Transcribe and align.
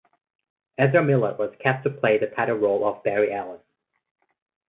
Ezra 0.79 1.03
Miller 1.03 1.35
was 1.37 1.53
cast 1.59 1.83
to 1.83 1.91
play 1.91 2.17
the 2.17 2.25
title 2.25 2.57
role 2.57 2.87
of 2.87 3.03
Barry 3.03 3.31
Allen. 3.31 3.59